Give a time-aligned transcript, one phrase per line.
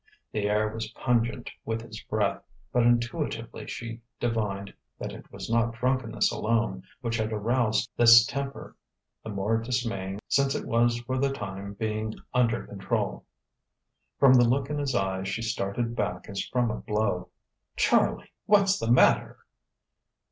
[0.31, 2.41] The air was pungent with his breath,
[2.73, 8.75] but intuitively she divined that it was not drunkenness alone which had aroused this temper,
[9.23, 13.25] the more dismaying since it was for the time being under control.
[14.17, 17.29] From the look in his eyes she started back as from a blow.
[17.75, 18.31] "Charlie!
[18.47, 19.45] What's the matter?"